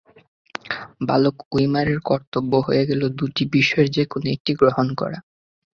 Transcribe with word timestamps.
বালক 1.07 1.35
উমাইরের 1.55 1.99
কর্তব্য 2.01 2.51
হয়ে 2.67 2.83
গেল 2.89 3.01
দুটি 3.19 3.43
বিষয়ের 3.55 3.87
যে 3.91 4.03
কোন 4.05 4.23
একটি 4.35 4.51
গ্রহণ 4.55 4.87
করা। 4.95 5.17